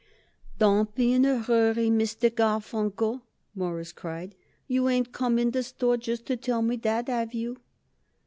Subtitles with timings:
[0.57, 2.33] "Don't be in a hurry, Mr.
[2.33, 3.21] Garfunkel,"
[3.53, 4.33] Morris cried.
[4.67, 7.59] "You ain't come in the store just to tell me that, have you?"